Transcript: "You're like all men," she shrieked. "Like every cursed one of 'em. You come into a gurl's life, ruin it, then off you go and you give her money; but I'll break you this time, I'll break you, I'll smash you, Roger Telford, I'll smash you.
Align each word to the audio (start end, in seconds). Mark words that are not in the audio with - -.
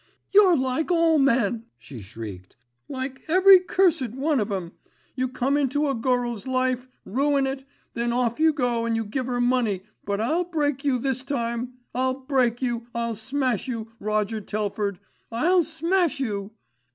"You're 0.33 0.57
like 0.57 0.89
all 0.89 1.19
men," 1.19 1.65
she 1.77 2.01
shrieked. 2.01 2.55
"Like 2.89 3.21
every 3.27 3.59
cursed 3.59 4.13
one 4.13 4.39
of 4.39 4.51
'em. 4.51 4.71
You 5.13 5.27
come 5.27 5.55
into 5.57 5.87
a 5.87 5.93
gurl's 5.93 6.47
life, 6.47 6.87
ruin 7.05 7.45
it, 7.45 7.65
then 7.93 8.11
off 8.11 8.39
you 8.39 8.51
go 8.51 8.83
and 8.85 8.95
you 8.95 9.05
give 9.05 9.27
her 9.27 9.39
money; 9.39 9.81
but 10.03 10.19
I'll 10.19 10.45
break 10.45 10.83
you 10.83 10.97
this 10.97 11.21
time, 11.23 11.73
I'll 11.93 12.15
break 12.15 12.63
you, 12.63 12.87
I'll 12.95 13.13
smash 13.13 13.67
you, 13.67 13.91
Roger 13.99 14.41
Telford, 14.41 14.99
I'll 15.31 15.61
smash 15.61 16.19
you. 16.19 16.51